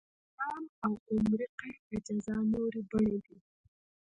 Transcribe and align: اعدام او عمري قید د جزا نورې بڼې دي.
اعدام 0.03 0.63
او 0.85 0.93
عمري 1.11 1.47
قید 1.59 1.77
د 1.91 1.93
جزا 2.07 2.35
نورې 2.51 2.81
بڼې 2.89 3.17
دي. 3.25 3.37